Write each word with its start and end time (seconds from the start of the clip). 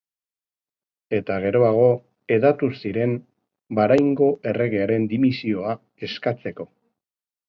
Eta 1.17 1.35
geroago 1.41 1.83
hedatu 2.35 2.69
ziren 2.79 3.13
Bahraingo 3.81 4.31
Erregearen 4.53 5.05
dimisioa 5.13 5.77
eskatzeko. 6.09 6.67